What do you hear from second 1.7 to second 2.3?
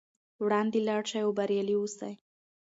اوسئ.